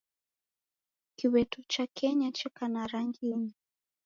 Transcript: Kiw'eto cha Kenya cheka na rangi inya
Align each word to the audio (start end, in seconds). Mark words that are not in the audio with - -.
Kiw'eto 1.17 1.59
cha 1.71 1.85
Kenya 1.97 2.29
cheka 2.37 2.65
na 2.73 2.81
rangi 2.91 3.25
inya 3.33 3.55